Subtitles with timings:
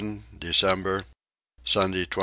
[0.39, 1.03] December.
[1.63, 2.19] Sunday 23.